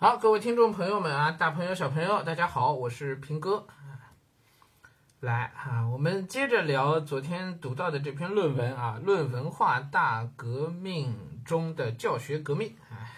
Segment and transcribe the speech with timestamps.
[0.00, 3.66] 好，各位听众朋友们啊，大朋友小朋友，大家好，我是平哥。
[5.18, 13.10] 来啊，我们接着聊昨天读到的这篇论文啊，《论文化大革命中的教学革命》啊，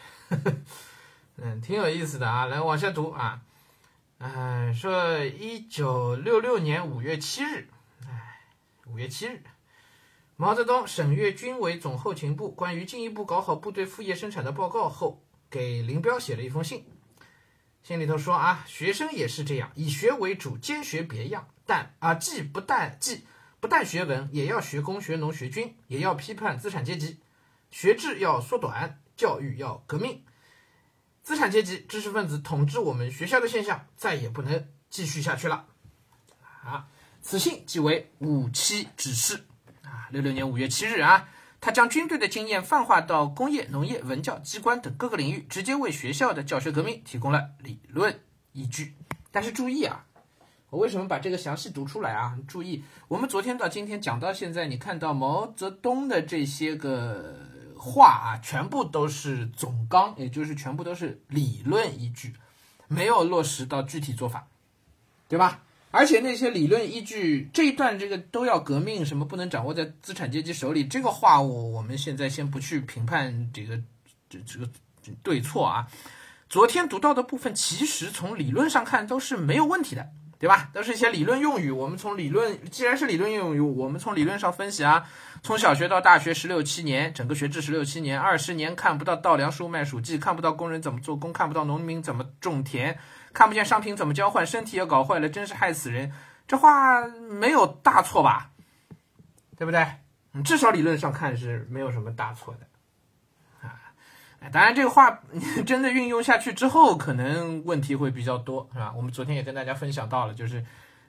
[1.37, 2.46] 嗯，挺有意思的啊。
[2.46, 3.43] 来往下读啊，
[4.17, 7.69] 嗯，说一九六六年五月七日，
[8.07, 8.41] 哎，
[8.87, 9.43] 五月七日，
[10.37, 15.23] 毛泽东审阅军委总后勤部关于进一步搞好部队副业生产的报告后。
[15.51, 16.87] 给林彪写了一封信，
[17.83, 23.24] 信里头说啊，学生也是这样，以学为主，兼学别样，但啊，既不但既
[23.59, 27.19] 不但学文，也要学工学农学军，也要批判资产阶级，
[27.71, 30.24] 学制要缩短，教育要革命，
[31.24, 35.66] 资产阶级知识分子统治我们学校的现象再也不能继续下去了。
[36.62, 36.87] 啊，
[37.21, 39.46] 此信即为五七指示
[39.82, 41.29] 啊，六六年五月七日啊。
[41.60, 48.21] 他将军队的经验泛化到工业、农业、文教机关等各个领域，直接为学校的教学革命提供了理论
[48.52, 48.95] 依据。
[49.30, 50.07] 但是注意啊，
[50.70, 52.38] 我为什么把这个详细读出来啊？
[52.48, 57.37] 注意，我们昨天到今天讲到现在，你看到毛泽东的这些个
[57.76, 62.35] 话啊，全部都是总纲，也就是全部都是理论依据，
[62.88, 64.48] 没有落实到具体做法，
[65.28, 65.62] 对吧？
[65.91, 70.84] 而且那些理论依据这一段这个都要革命，什么不能掌握在资产阶级手里？
[70.84, 73.77] 这个话我我们现在先不去评判这个
[74.28, 74.69] 这这个
[75.22, 75.87] 对错啊。
[76.49, 80.71] 昨天读到的部分，其实从理论上看都是没有问题的，对吧？
[80.72, 81.71] 都是一些理论用语。
[81.71, 85.06] 我们从理论，既然是理论用语，我们从理论上分析啊。
[85.43, 92.99] 从小学到大学十六七年，整个学制十六七年，二十年看不到稻粱收麦黍稷，看不到工人怎么做工，看不到农民怎么种田。
[93.32, 94.47] 看不见商品怎么交换？
[94.47, 96.12] 身体也搞坏了，真是害死人！
[96.47, 98.50] 这话没有大错吧？
[99.56, 99.86] 对不对？
[100.44, 103.92] 至少理论上看是没有什么大错的啊。
[104.53, 105.20] 当然，这个话
[105.66, 108.92] 真的运用下去之后，可能问题会比较多，是吧？
[108.97, 110.64] 我们昨天也跟大家分享到了，就是，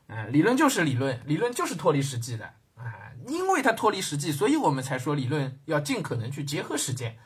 [0.07, 2.45] 嗯，理论就是理论，理论就是脱离实际的
[2.75, 3.11] 啊。
[3.27, 7.17] 因为它脱离实际，所以我们才说理论要尽可能去结合实践，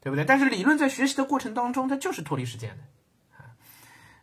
[0.00, 0.24] 对不对？
[0.24, 2.84] 但是理论在学习的过程当中，它就是脱离实践的。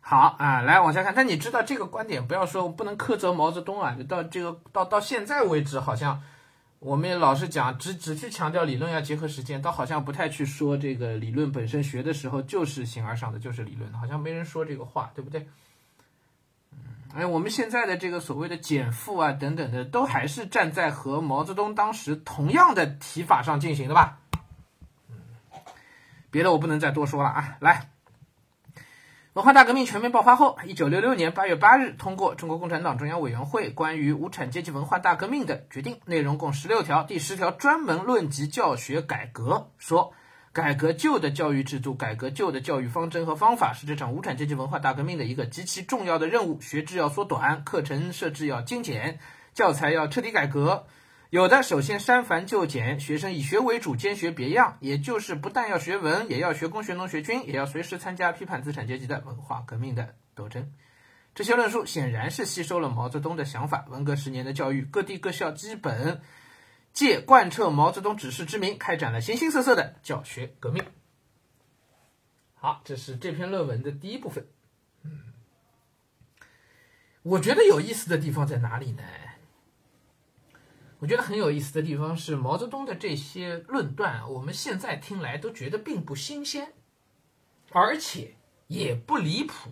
[0.08, 1.12] 好啊，来往下看。
[1.12, 3.96] 但你知道这个观点，不要说不能苛责毛泽东啊。
[4.08, 6.22] 到这个到到现在为止，好像
[6.78, 15.48] 我们也老是讲，只只去强调理论要结合实践，倒好像不太去说这个理论本身学的时候就是形而上的，就是理论，好像没人说这个话，对不对？
[16.70, 16.78] 嗯，
[17.16, 24.20] 哎，我们现在的这个所谓的减负啊等等的，都还是站在和毛泽东当时同样的提法上进行的吧？
[25.10, 25.16] 嗯，
[26.30, 27.90] 别的我不能再多说了啊，来。
[29.36, 37.02] 文化大革命全面爆发后，一九六六年八月八日通过中国共产党中央委员会关于无产阶级文化大革命的决定，内容共十六条。
[37.02, 40.14] 第十条专门论及教学改革，说
[40.54, 46.62] 改革旧的教育制度，改革旧的教育方针和方法，是这场无产阶级文化大革命的一个极其重要的任务。
[46.62, 49.18] 学制要缩短，课程设置要精简，
[49.52, 50.86] 教材要彻底改革。
[51.30, 60.72] 有的首先删繁就简，学生以学为主，兼学别样，也就是不但要学文，也要学工学农学军，也要随时参加批判资产阶级的文化革命的斗争。
[61.34, 63.84] 这些论述显然是吸收了毛泽东的想法。
[63.88, 66.22] 文革十年的教育，各地各校基本
[66.92, 70.84] 借贯彻毛泽东指示之名，开展了形形色色的教学革命。
[72.54, 74.46] 好，这是这篇论文的第一部分。
[75.02, 75.34] 嗯，
[77.22, 79.02] 我觉得有意思的地方在哪里呢？
[80.98, 86.72] 我觉得很有意思的地方是毛泽东的这些论断，我们现在听来都觉得并不新鲜，
[87.70, 88.36] 而且
[88.68, 89.70] 也不离谱。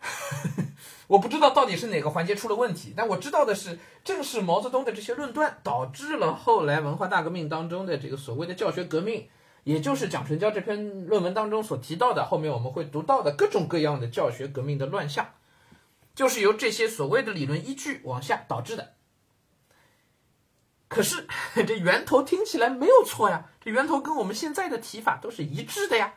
[1.08, 9.30] 我不知道到底是哪个环节出了问题，但我知道的是，正是毛泽东的这些论断，导致了后来文化大革命当中的这个所谓的教学革命，
[9.64, 15.32] 也就是蒋纯教这篇论文当中所提到的，后面我们会读到的各种各样的教学革命的乱象，
[16.14, 18.92] 就是由这些所谓的理论依据往下导致的。
[20.88, 21.26] 可是
[21.66, 26.14] 这源头听起来没有错呀，这源头跟我们现在的提法都是一致的呀。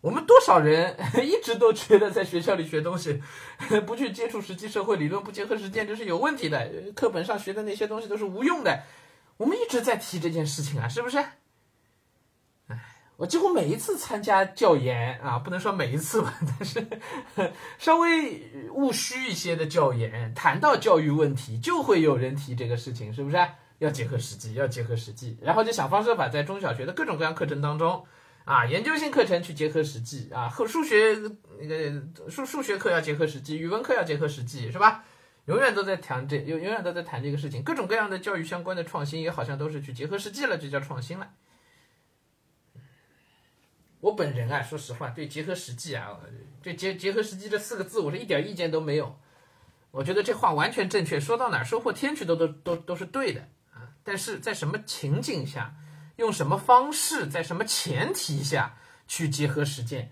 [0.00, 0.96] 我们多少人
[1.26, 3.20] 一直都觉得在学校里学东西，
[3.84, 6.70] 不去接触实际社会理论，不结合实践，这是有问题的。
[6.94, 8.82] 课本上学的那些东西都是无用的。
[9.38, 11.18] 我们一直在提这件事情啊，是不是？
[12.68, 12.80] 哎，
[13.16, 16.86] 我几乎每一次参加教研啊，不能说每一次吧，但是
[17.78, 23.36] 稍微务虚一些的教研，谈到教育问题，就会有人提这个事情，是不是？
[23.78, 28.04] 要结合实际，要结合实际，然后就想方设法在中小学的各种各样课程当中，
[28.44, 31.16] 啊，研究性课程去结合实际，啊，和数学
[31.60, 35.04] 那个数数学课要结合实际，语文课要结合实际，是吧？
[35.46, 41.30] 永远都在谈这，永永远都在谈这个事情，各种各样的教育相关的创新也好像都是去结合实际了，就叫创新了。
[44.00, 46.18] 我本人啊，说实话，对结合实际啊，
[46.62, 49.18] 对结结合实际这四个字，我是一点意见都没有。
[49.90, 53.48] 我觉得这话完全正确，说到哪儿收获天去都都都都是对的。
[54.08, 55.74] 但是在什么情景下，
[56.16, 60.10] 用什么方式，在什么前提下去结合实践，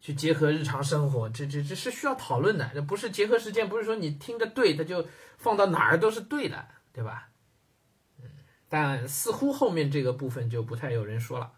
[0.00, 2.70] 去结合日常生活，这这这是需要讨论的。
[2.72, 7.30] 这不是结合实践，不是说你听着对，它就放到哪儿都是对的，对吧？
[8.22, 8.30] 嗯，
[8.68, 11.54] 但似乎后面这个部分就不太有人说了。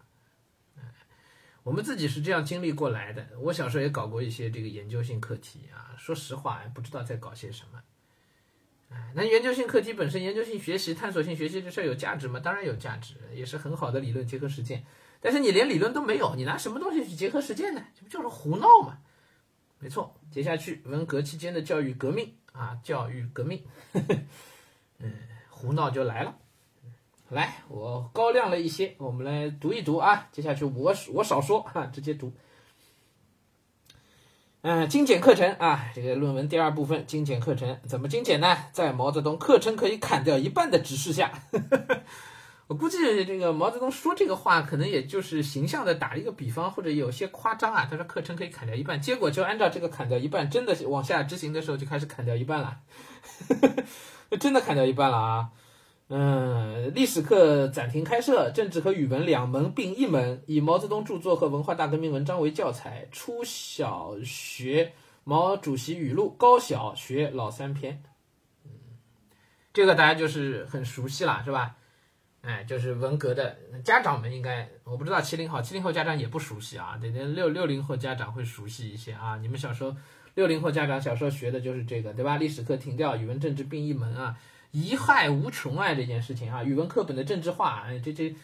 [1.61, 3.27] 我们自己是这样经历过来的。
[3.39, 7.83] 我小时候也搞过一些这个研究性课题啊，说实话，不知道在搞些什么。
[8.89, 12.39] 哎，那研究性课题本身，研究性学习、探索性学习这事儿有价值吗？
[12.39, 14.85] 当然有价值，也是很好的理论结合实践。
[15.19, 17.83] 但是你连理论都没有，你拿什么东西去结合实践呢？
[17.95, 18.99] 这不就是胡闹吗？
[19.79, 23.63] 没错，接下去文革期间的教育革命啊，教育革命，
[24.99, 25.13] 嗯，
[25.49, 26.37] 胡闹就来了。
[27.29, 30.29] 来，我高亮了一些，我们来读一读啊。
[30.31, 32.31] 接下去我我少说哈，直接读。
[34.69, 38.57] 嗯，精简课程啊，这个论文第二部分精简课程怎么精简呢？
[38.73, 42.01] 在毛泽东课程可以砍掉一半的指示下，呵 呵
[42.67, 47.87] 我估计这个毛泽东说这个话，可能也就是形象的打一个比方，或者有些夸张啊。
[47.89, 52.79] 他说课程可以砍掉一半，结果就按照这个砍掉一半，真的往下执行的时候就开始砍掉一半了，
[53.47, 53.67] 呵
[54.31, 55.47] 呵真的砍掉一半了啊。
[56.09, 63.09] 嗯，历史课暂停开设，政治和语文两门并一门，以毛泽东著作和文化大革命文章为教材。
[63.11, 64.93] 初小学
[65.25, 68.01] 毛主席语录，高小学老三篇。
[68.63, 68.71] 嗯，
[69.73, 71.75] 这个大家就是很熟悉了，是吧？
[72.39, 79.37] 哎，就是文革的家长们应该，我不知道七零后，七零后家长也不熟悉啊，得得六六零后家长会熟悉一些啊。
[79.41, 79.93] 你们小时候，
[80.35, 82.37] 六零后家长小时候学的就是这个，对吧？
[82.37, 84.37] 历史课停掉，语文政治并一门啊。
[84.73, 85.93] 贻害无穷啊！
[85.93, 88.35] 这件事情啊，语文课本的政治化，哎，这这，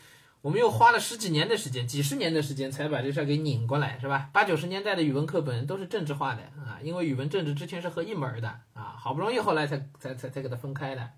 [0.41, 4.29] 我们又花了十几年的时间，几十年的时间才把这事儿给拧过来，是吧？
[4.33, 11.09] 八九十年代的语文课本都是政治化的啊，因为语文政治之前是合一门的啊，好不容易后来才才才才给它分开的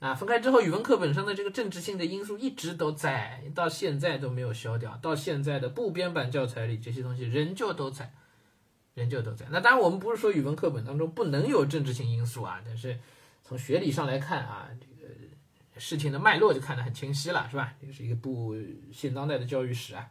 [0.00, 8.12] 啊，分开之后，语文课本上的这个政治性的因素一直都在，到现在都没有消掉，到现在的部编版教材里，这些东西仍旧都在，
[8.94, 9.46] 仍旧都在。
[9.50, 12.98] 那当然，我们不是说语文课本当中不能有政治性因素啊，但是。
[13.50, 15.12] 从学理上来看啊，这个
[15.76, 17.74] 事情的脉络就看得很清晰了，是吧？
[17.84, 18.54] 这是一个部
[18.92, 20.08] 现当代的教育史啊。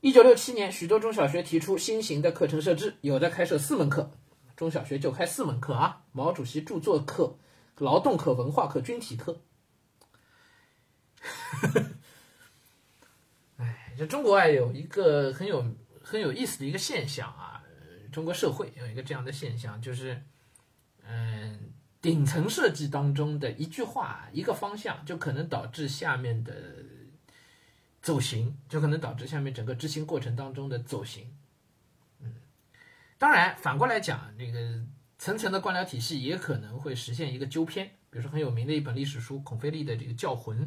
[0.00, 4.12] 一九六七年，许多中小学提出新型的课程设置，有的开设四门课，
[4.56, 7.36] 中小学就开四门课啊：毛主席著作课、
[7.76, 9.42] 劳动课、文化课、军体课。
[13.58, 15.62] 哎，这中国啊有一个很有
[16.02, 17.62] 很有意思的一个现象啊，
[18.10, 20.22] 中国社会有一个这样的现象，就是。
[21.08, 26.52] 嗯，顶层设计当中的一句话、一个方向，就可能导致下面的
[28.00, 31.34] 走形，就可能导致下面整个执行过程当中的走形。
[32.20, 32.34] 嗯，
[33.18, 34.84] 当然，反过来讲，这个
[35.18, 37.86] 层层的官僚体系也可能会实现一个纠偏。
[38.10, 40.66] 比如说很有名的一本历史书孔飞利的这个《教魂》，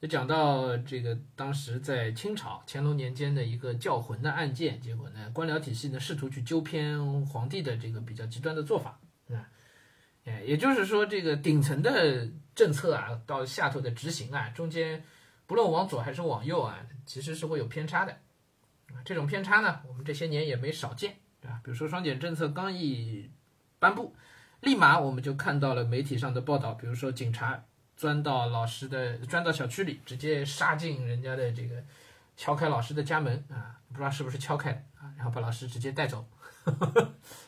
[0.00, 8.98] 就讲到这个当时在清朝乾隆年间的一个教魂的案件，结果呢，官僚体系呢试图去纠偏皇帝的这个比较极端的做法，
[10.46, 15.04] 也就是说，这个顶层的政策啊，到下头的执行啊，中间
[15.46, 18.18] 不论往左还是往右啊，其实是会有偏差的。
[19.04, 21.60] 这种偏差呢，我们这些年也没少见，对吧？
[21.62, 23.30] 比如说双减政策刚一
[23.78, 24.14] 颁布，
[24.60, 27.64] 立马我们就看到了媒体上的报道，比如说警察
[27.96, 31.84] 钻到老师的钻到小区里，直接杀进人家的这个，
[32.36, 36.26] 敲开老师的家门啊，不知道是不是敲开啊，然后把老师直接带走。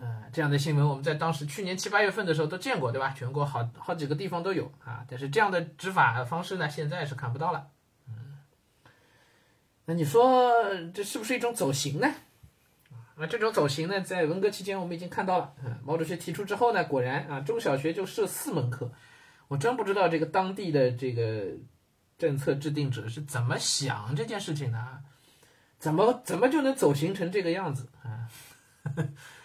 [0.00, 3.14] 呃，这样的新闻我们在当时去年七八月份的时候都见过，对吧？
[3.16, 5.04] 全国好好几个地方都有啊。
[5.08, 7.68] 但是这样的执法方式呢，现在是看不到了。
[8.08, 8.38] 嗯，
[9.84, 10.52] 那你说
[10.94, 12.06] 这是不是一种走形呢？
[13.16, 15.54] 啊，这种走形呢，在文革期间我们已经看到了。
[15.64, 18.90] 嗯，毛主席提出之后呢，果然啊，中小学就设四门课。
[19.48, 21.46] 我真不知道这个当地的这个
[22.18, 25.00] 政策制定者是怎么想这件事情的啊？
[25.78, 28.28] 怎么怎么就能走形成这个样子啊？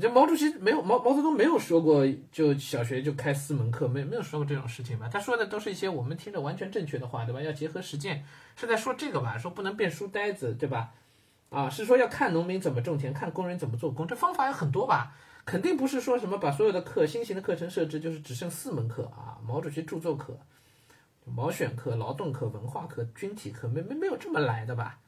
[0.00, 5.08] 这毛主席没有毛毛泽东没有说过，就小学就开四门课，没没有说过这种事情吧？
[5.12, 7.40] 他说的都是一些我们听着完全正确的话，对吧？
[7.40, 8.24] 要结合实践，
[8.56, 9.38] 是在说这个吧？
[9.38, 10.92] 说不能变书呆子，对吧？
[11.50, 15.14] 啊，是说要看农民怎么种田，看工人怎么做工，这方法有很多吧？
[15.44, 20.38] 肯定不是说什么把所有的课新型的课程设置就是只剩四门课啊，毛主席著作课、
[21.24, 24.98] 毛选课、劳动课、文化课、军体课，没没没有这么来的吧？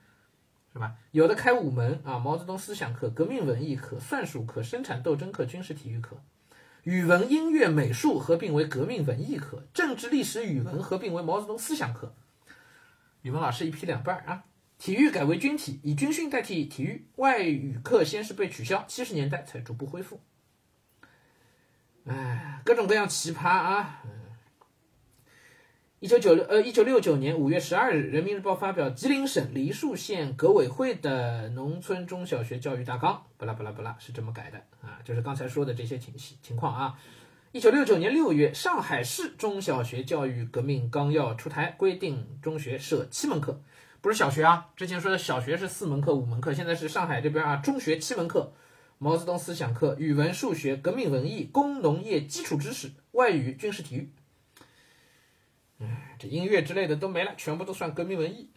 [0.74, 0.96] 是吧？
[1.12, 6.20] 有的开五门啊，毛泽东思想课、革命文艺课、算术课、生产斗争课、军事体育课，
[6.82, 12.16] 语文、音乐、美术合并为革命文艺课，政治、历史、语文合并为毛泽东思想课。
[13.22, 17.06] 语文老师一批两半啊，体育改为军体，以军训代替体育。
[17.16, 20.20] 外语课先是被取消，七十年代才逐步恢复。
[22.06, 24.02] 哎，各种各样奇葩啊！
[26.04, 36.98] 一九九六呃，一九六九年五月十二日，《人民日报》发表吉林省梨树县革委会的农村中小学教育大纲，巴拉巴拉巴拉，是这么改的啊，就是刚才说的这些情情况啊。
[37.52, 43.62] 一九六九年六月，上海市中小学教育革命纲要出台，规定中学设七门课，
[44.02, 48.52] 不是小学啊，之前说的小学是四门课、五门课，现在是上海这边啊，中学七门课，
[48.98, 54.10] 毛泽东思想课、语文、数学、革命文艺、工农业基础知识、外语、军事体育。
[56.18, 58.50] 这音乐之类的都没了，全部都算革命文艺。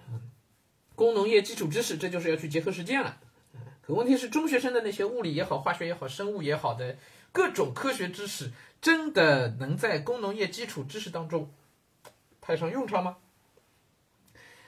[0.95, 3.19] 工农业基础知识，这就是要去结合实践了。
[3.81, 6.97] 可问题是，中学生的那些物理也好、化学也好、生物也好的
[7.31, 11.53] 各种科学知识，真的能在工农业基础知识当中
[12.41, 13.17] 派上用场吗？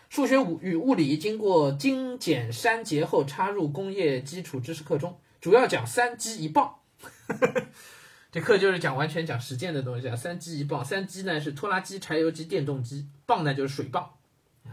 [0.10, 6.80] 数学物与物理经过精简删节后，插入工业基础知识课中，主要讲三基一棒。
[8.32, 14.12] 这课就是讲完全讲实践的东西啊，三机一棒，三机呢是拖拉机、柴油机、电动机，棒呢就是水棒，
[14.66, 14.72] 哎，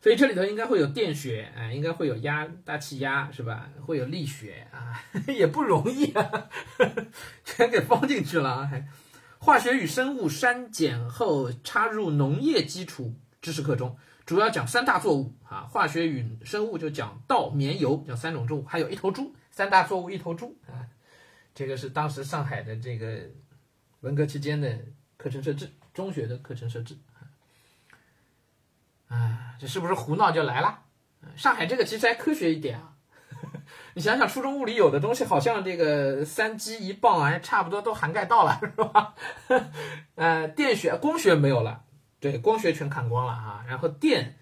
[0.00, 3.68] 所以这里头应该会有电学，哎，应该会有压大气压是吧？
[3.84, 6.48] 会有力学啊， 也不容易啊，
[7.44, 8.64] 全给放进去了啊。
[8.64, 8.88] 还
[9.38, 20.88] 化学与生物删减后插入农业基础知识课中，主要讲三大作物啊，化学与生物就讲稻、棉、油，讲三种作物，还有一头猪，三大作物一头猪啊。
[21.56, 23.22] 这个是当时上海的这个
[24.00, 24.78] 文革期间的
[25.16, 26.98] 课程设置，中学的课程设置。
[29.08, 30.80] 啊，这是不是胡闹就来了？
[31.34, 32.92] 上海这个其实还科学一点啊。
[33.94, 39.14] 你想想，初中物理有的东西，好像这个三基一棒啊，差不多都涵盖到了，是吧？
[40.16, 41.84] 呃，电学、光学没有了，
[42.20, 43.64] 对，光学全砍光了啊。
[43.66, 44.36] 然后电、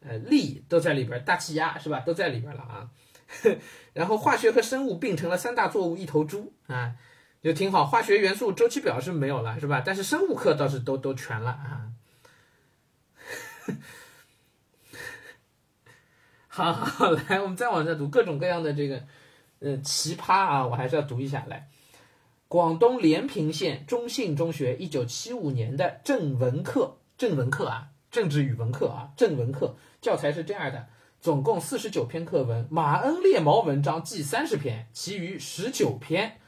[0.00, 2.88] 呃力都在里边，大气压是吧，都在里边了啊。
[3.92, 6.92] 然后化学和生物并成了三大作物一头猪啊，
[7.42, 7.84] 就挺好。
[7.84, 9.82] 化学元素周期表是没有了，是吧？
[9.84, 11.90] 但是生物课倒是都都全了啊。
[16.48, 19.02] 好好来，我们再往下读各种各样的这个
[19.58, 21.68] 呃奇葩啊，我还是要读一下来。
[22.46, 30.86] 广东连平县中信中学一九七五年的正文课，正文课啊，政治语文课啊，正文课教材是这样的。
[31.24, 36.38] 总共四十九篇课文，马恩列毛文章计三十篇，其余十九篇。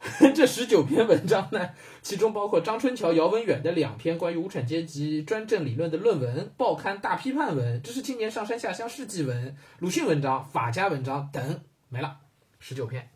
[0.34, 12.16] 这十九篇文章呢，其中包括张春桥、姚文远的两篇关于无产阶级专政理论的论文、报刊大批判文、知识青年上山下乡事迹文、鲁迅文章、法家文章等，没了，
[12.60, 13.10] 十九篇。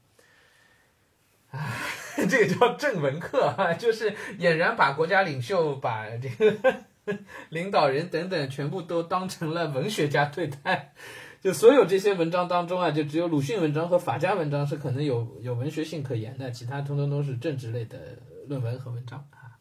[1.52, 1.72] 啊，
[2.28, 6.84] 这个叫正文课，就是俨然把国家领袖把这个。
[7.50, 10.92] 领导人等等，全部都当成了文学家对待。
[11.40, 19.54] 就所有这些文章当中啊，就只有鲁迅文章和法家文章是可能有有文学性可言的，其他通通都是政治类的论文和文章啊，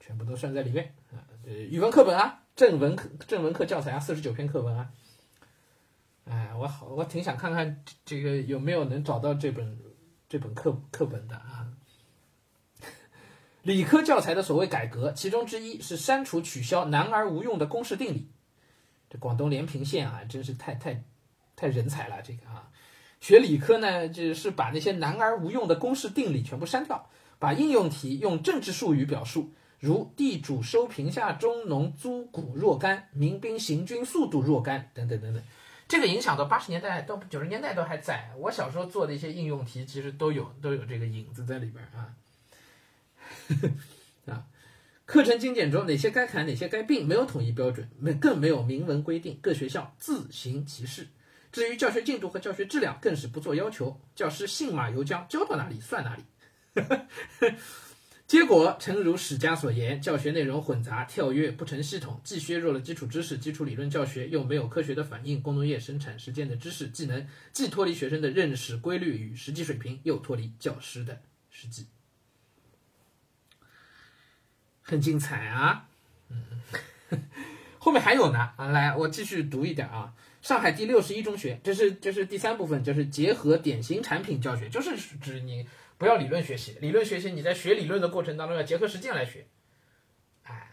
[0.00, 1.22] 全部都算在里面啊。
[1.46, 4.88] 呃，语文课本啊，正文课正文课教材啊，四十九篇课文啊。
[6.24, 9.78] 哎，我好，我挺想看看这个有没有能找到这本
[10.28, 11.68] 这本课课本的啊。
[13.68, 18.30] 理科教材的所谓改革，其中之一是删除、取消难而无用的公式定理。
[19.10, 21.04] 这广东连平县啊，真是太太
[21.54, 22.22] 太人才了。
[22.22, 22.70] 这个啊，
[23.20, 35.42] 学理科呢，就是把那些难而无用的公式定理全部删掉，把应用题用政治术语表述，如地主收平下，中农租谷若干，民兵行军速度若干等等等等。
[35.86, 38.30] 这个影响到八十年代到九十年代都还在。
[38.38, 42.08] 我小时候做的一些应用题，其实都有都有这个影子在里边啊。
[44.26, 44.46] 啊，
[45.06, 51.08] 课程精简中哪些该砍，哪些该并，没有统一标准，没更没有明文规定，各学校自行其事。
[51.50, 56.22] 至于教学进度和教学质量，更是不做要求，教师信马由缰，教到哪里算哪里。
[58.28, 71.86] 结果诚如史家所言，教学内容混杂、跳跃，不成系统，既削弱了基础知识、基础理论教学，又没有科学的反映工农业生产实践的知识技能，既脱离学生的认识规律与实际水平，又脱离教师的实际。
[74.88, 75.86] 很精彩啊，
[76.30, 76.42] 嗯，
[77.78, 80.14] 后面还有呢啊，来，我继续读一点啊。
[80.40, 85.68] 上海第六十一中学，这是这是第三部分，就是结合典型产品教学，就是指你
[85.98, 89.46] 不要理论学习，理论学习你在学理论的过程当中要结合实践来学。
[90.44, 90.70] 哎，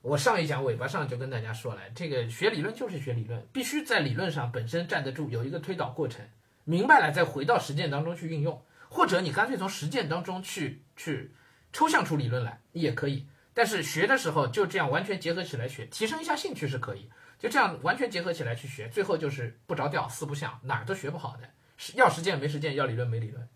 [0.00, 6.24] 我上一讲尾巴上就跟大家说了，这个学理论就是学理论，必须在理论上本身站得住，有一个推导过程，
[6.64, 11.32] 明白了再回到实践当中去运用，或者你干脆从实践当中去去
[11.72, 13.26] 抽象出理论来也可以。
[13.58, 17.10] 但是学的时候就这样完全结合起来学，提升一下兴趣是可以。
[17.40, 23.48] 就这样完全结合起来去学，最后就是不着调，四不像，哪儿都学不好的，是要实践没实践，要理论没理论，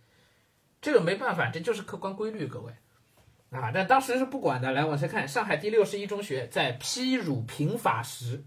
[0.80, 2.73] 这个没办法，这就是客观规律，各位
[3.52, 3.71] 啊。
[3.73, 8.42] 但当时是不管的，来往下看，上海第六十一中学在批儒评法时，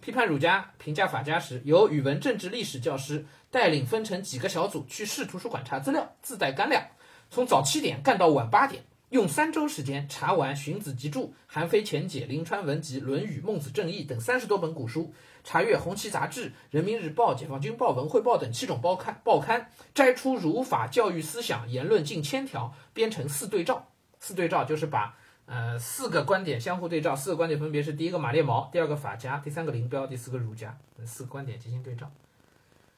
[0.00, 6.82] 批判儒家、评价法家时，由语文、政治、历史教师带领分成几个小组去市图书馆查资料，自带干粮，
[7.28, 8.82] 从早七点干到晚八点。
[9.14, 23.86] 用三周时间查完《荀子集注》《韩非前解》《临川文集》《论语》《孟子正义》等三十多本古书，查阅《红旗杂志》《人民日报》《解放军报》《文汇报》等七种报刊，报刊摘出儒法教育思想言论近千条，编成四对照。
[24.18, 25.16] 四对照就是把
[25.46, 32.10] 呃四个观点相互对照，四个观点分别是第一个马列毛，第二个法家，第三个林彪，第四个儒家，四个观点进行对照。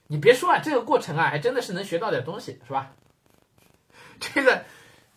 [0.06, 2.94] 你别说啊，这个过程啊，还真的是能学到点东西，是吧？
[4.18, 4.64] 这个。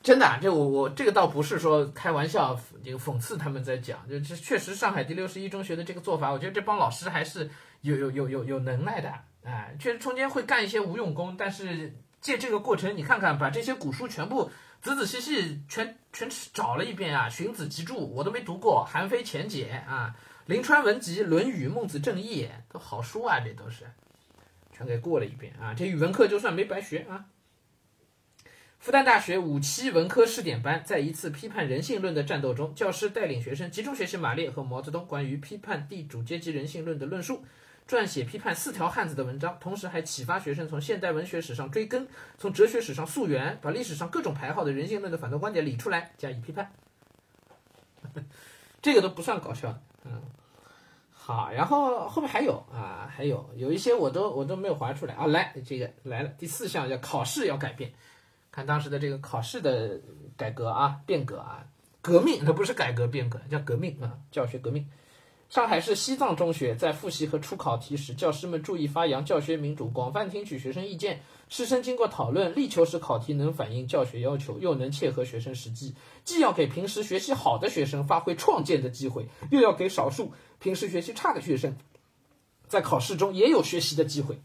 [0.01, 7.49] 真的，这我我这个倒不是说开玩笑，这个讽刺他们在讲，就这确实上海第六十一中学的这个做法，我觉得这帮老师还是
[7.81, 9.09] 有有有有有能耐的，
[9.43, 14.49] 啊，确实中间会干一些无用功，但是借这个过程，你看看把这些古书全部
[14.81, 20.15] 仔仔细细全全找了一遍啊，《荀子集注》我都没读过，《韩非前解》啊，
[20.45, 23.83] 《临川文集》《论语》《孟子正义》都好书啊，这都是
[24.71, 27.25] 全给过了一遍啊，这语文课就算没白学啊。
[28.79, 37.43] 复旦大学五期文科试点班在一次批判人性论的战斗中，教师带领学生集中学习马列和毛泽东关于批判地主阶级人性论的论述，
[37.85, 42.07] 撰写批判四条汉子的文章，同时还启发学生从现代文学史上追根，
[42.37, 46.71] 从哲学史上溯源，把历史上各种排号的人性论的反动观点理出来加以批判。
[48.81, 50.21] 这个都不算搞笑，嗯，
[51.11, 57.91] 好，然后后面还有啊，还有有一些我都我都没有划出来啊，来这个来了，第四项叫考试要改变。
[58.59, 60.01] 看当时的这个考试的
[60.35, 61.65] 改革啊，变革啊，
[62.01, 64.85] 革命，那不是改革变革，叫革命啊，教学革命。
[65.47, 71.21] 上海市西藏中学在复习和出考题时，教师们注意发扬教学民主，广泛听取学生意见。
[71.47, 75.95] 师生经过讨论，力求使考题能反映教学要求，又能切合学生实际。
[76.25, 81.77] 既要给平时学习好的学生发挥创建的机会，又要给少数平时学习差的学生，
[82.67, 84.37] 在考试中也有学习的机会。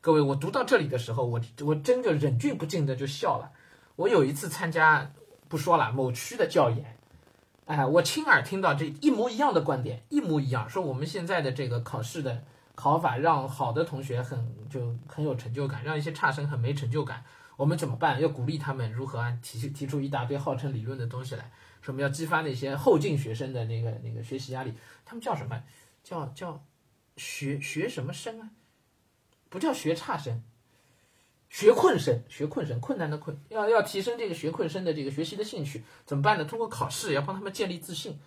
[0.00, 3.52] 各位，我读到这里的时候，我我真就忍俊不禁的就笑了。
[3.98, 5.10] 我有一次参加，
[5.48, 6.96] 不说了，某区的教研，
[7.64, 12.44] 哎，我亲耳听到这一模一样的观点，一模一样，说我们现在的这个考试的
[12.76, 17.24] 考法，让好的同学很就很有成就感，让一些差生很没成就感。
[17.56, 18.20] 我们怎么办？
[18.20, 21.50] 要鼓励他们如何啊提提出一大堆号称理论的东西来，
[21.82, 24.72] 说我们要激发那些后进学生的那个那个学习压力。
[25.04, 25.60] 他们叫什么？
[26.04, 26.62] 叫叫
[27.16, 28.50] 学学什么生啊？
[29.48, 30.40] 不叫学差生，
[31.48, 36.44] 学困生，学困生，困难的困，要要提升这个学困生的这个学习的兴趣，怎么办呢？
[36.44, 38.18] 通过考试要帮他们建立自信，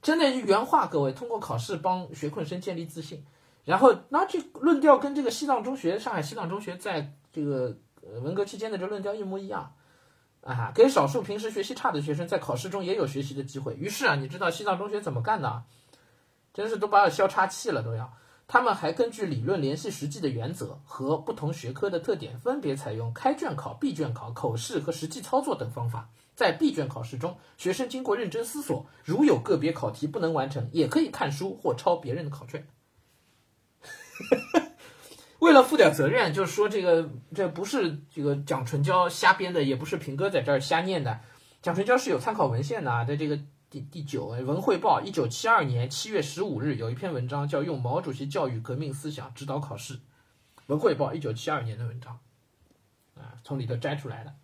[0.00, 3.24] 真的原话，各位，通过考试帮学困生建立自信，
[3.64, 7.76] 然后那这论调跟这个西藏中学、上海西藏中学在这个
[8.22, 9.74] 文革期间的这论调一模一样，
[10.42, 13.74] 啊，给少数平时学习差的学生在考试中也有学习的机会。
[13.74, 15.64] 于是啊，你知道西藏中学怎么干的？
[16.52, 18.16] 真是都把我消岔气了，都要。
[18.46, 26.10] 他们还根据理论联系实际的原则和不同学科的特点，分别采用开卷考、闭卷考、口试和实际操作等方法。
[26.34, 32.66] 在闭卷考试中，学生经过认真思索，如有个别考题不能完成，也可以看书或抄别人的考卷。
[35.38, 41.20] 为了负点责任，就是说这个这不是这个蒋纯娇瞎编的，也不是平哥在这儿瞎念的。
[41.62, 43.38] 蒋纯娇是有参考文献的啊，在这个。
[43.74, 49.94] 第第九，《文汇报》一九七二年七月十五日有一篇文章叫《用毛主席教育革命思想指导考试》，
[50.68, 52.20] 《文汇报》一九七二年的文章，
[53.16, 54.34] 啊，从里头摘出来的。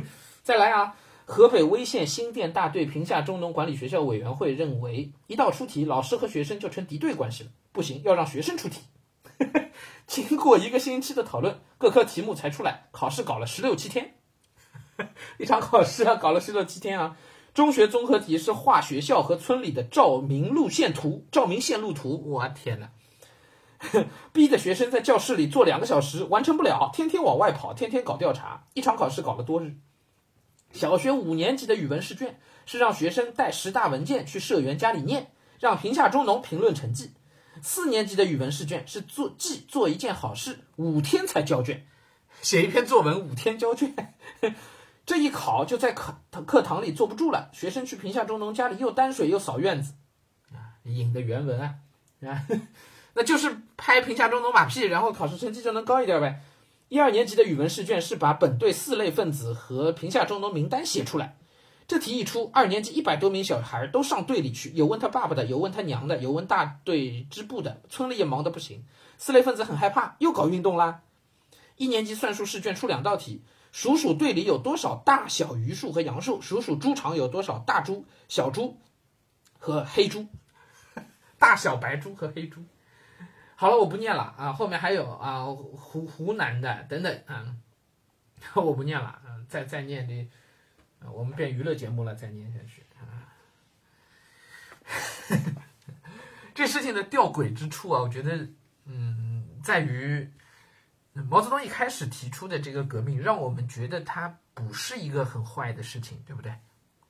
[0.42, 8.80] 再来啊，河北威县新店大队平下中农管理学校委员会认为，一到出题，老师和学生就成敌对关系了，不行，要让学生出题。
[10.08, 14.14] 经过一个星期的讨论，各科题目才出来，考试搞了十六七天。
[15.38, 17.16] 一场考试啊，搞了十六七天啊！
[17.54, 22.22] 中学综合题是画学校和村里的照明路线图、照明线路图。
[22.26, 22.90] 我天哪！
[24.32, 28.64] 逼的学生在教室里坐两个小时，完成不了，天天往外跑，天天搞调查。
[28.74, 29.74] 一场考试搞了多日。
[30.72, 37.12] 小学五年级的语文试卷是让学生带十大文件去社员家里念，让贫下中农评论成绩。
[37.60, 41.86] 四年级的语文试卷是做记做一件好事，五天才交卷，
[42.40, 44.14] 写一篇作文五天交卷。
[45.04, 46.14] 这一考就在课
[46.46, 49.94] 课堂里坐不住了，学生去贫下中农家里又担水又扫院子，
[50.52, 51.74] 啊，引的原文啊，
[52.24, 52.46] 啊，
[53.14, 56.40] 那就是拍贫下中农马屁，然后考试成绩就能高一点呗。
[56.88, 61.36] 一二年级的语文试卷是把本队四类分子和贫下中农名单写出来，
[61.88, 68.84] 这题一出，二年级一百多名小孩都上队里去，有问他爸爸的，有问他娘的，有问大队支部的，村里也忙得不行。
[69.18, 71.00] 四类分子很害怕，又搞运动啦。
[71.76, 78.78] 一年级算术试卷出两道题，数数队里有多少大小榆树和杨树，数数猪场有多少大猪、小猪
[79.58, 80.28] 和黑猪，
[81.40, 82.62] 大小白猪和黑猪。
[83.56, 84.34] 好了，我不念了。
[84.36, 87.56] 啊，后面还有啊，湖湖南的等等啊，
[88.54, 90.28] 我不念了啊，再再念这，
[91.10, 93.32] 我们变娱乐节目了，再念下去啊。
[96.54, 98.48] 这事情的吊诡之处啊，我觉得，
[98.84, 100.30] 嗯，在于
[101.14, 106.54] 毛泽东一开始提出的这个革命，让我们觉得它不是一个很坏的事情，对不对？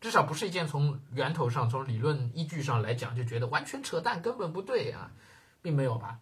[0.00, 5.12] 至少不是一件从源头上、从理论依据上来讲就觉得完全扯淡、根本不对啊，
[5.62, 6.18] 并没有吧？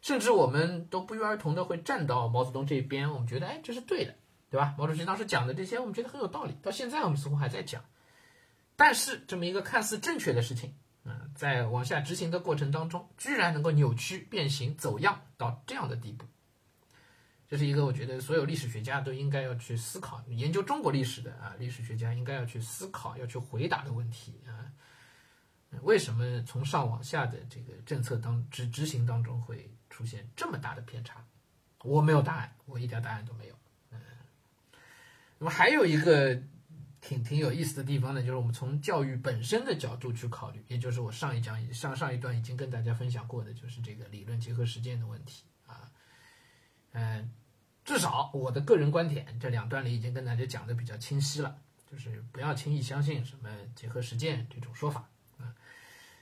[0.00, 4.14] 甚至我们都不约而同的会站到毛泽东这边，我们觉得，哎，这是对的，
[4.50, 4.74] 对吧？
[4.78, 7.84] 毛主席当时讲的这些，我们觉得很有道理，到现在我们似乎还在讲。
[8.76, 16.24] 但是这么一个看似正确的事情，嗯，在往下执行的过程当中，居然能够扭曲、变形、走样到这样的地步，
[17.52, 24.72] 这是一个我觉得所有历史学家都应该要去思考，研究中国历史的啊，历史学家应该要去思考、要去回答的问题啊。
[25.82, 29.70] 为什么从上往下的这个政策当执执行当中会？
[29.90, 31.22] 出现这么大的偏差，
[31.82, 33.54] 我没有答案，我一点答案都没有。
[33.90, 34.00] 嗯，
[35.38, 36.34] 那么还有一个
[37.02, 45.92] 挺挺有意思的地方呢，就是我们从教育本身的角度去考虑，也就是我上一讲上上一段已经跟大家分享过的，就是这个理论结合实践的问题啊。
[46.92, 47.30] 嗯，
[47.84, 51.58] 至少我的个人观点，这两段里已经跟大家讲的比较清晰了，
[51.90, 55.54] 就是不要轻易相信什么结合实践这种说法啊。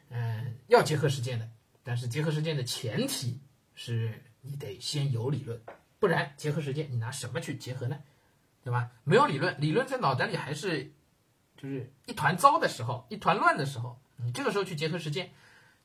[0.09, 1.49] 嗯，要结合实践的，
[1.83, 3.41] 但是结合实践的前提。
[3.73, 5.59] 是你得先有理论，
[5.99, 7.99] 不然结合实践，你拿什么去结合呢？
[8.63, 8.91] 对吧？
[9.05, 10.93] 没有理论，理论在脑袋里还是
[11.57, 15.31] 就是一团糟的时候，一团乱的时候，你这个时候去结合实践，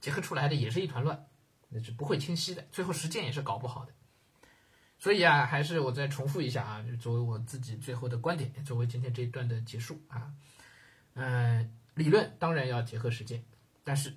[0.01, 1.25] 结合出来的也是一团乱，
[1.69, 3.93] 那是不会清晰的，最后实践也是搞不好的。
[5.05, 10.33] 所以啊，还是我再重复一下啊，就作为我自己最后的观点，作为今天这一段的结束啊，
[11.13, 13.43] 嗯，理论当然要结合实践，
[13.83, 14.11] 但是。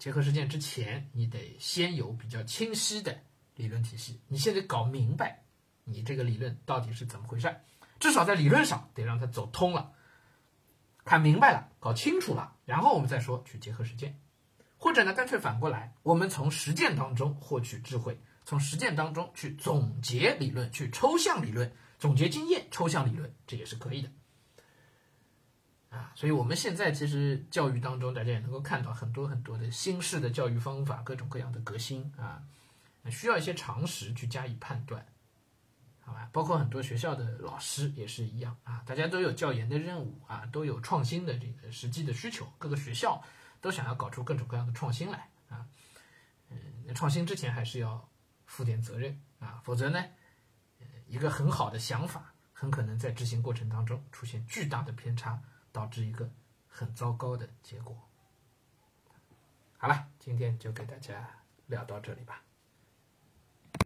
[0.00, 3.16] 结合实践之前，你得先有比较清晰的
[3.54, 4.20] 理论体系。
[4.26, 5.44] 你先得搞明白，
[5.84, 7.54] 你这个理论到底是怎么回事
[8.00, 9.92] 至少在理论上得让它走通了，
[11.04, 14.18] 看明白了，搞清楚了，然后我们再说去结合实践，
[14.76, 24.10] 或者呢，干脆反过来，我们从实践当中获取智慧，从实践当中去总结理论，去抽象理论，总结经验，抽象理论，这也是可以的。
[25.90, 32.40] 啊，所以我们现在其实教育当中，大家也能够看到很多很多的新式的教育方法，各种各样的革新啊，
[33.10, 35.04] 需要一些常识去加以判断，
[36.00, 36.30] 好吧？
[36.32, 43.20] 包括很多学校的老师也是一样啊，大家都有教研的任务啊，都有创新的这个实际的需求，各个学校
[43.60, 45.66] 都想要搞出各种各样的创新来啊，
[46.50, 48.08] 嗯，创新之前还是要
[48.46, 50.02] 负点责任啊，否则呢，
[51.06, 55.42] 一个很好的想法，很可能在执行过程当中出现巨大的偏差。
[55.76, 56.30] 导致一个
[56.66, 57.94] 很糟糕的结果。
[59.76, 61.28] 好了，今天就给大家
[61.66, 62.45] 聊到这里吧。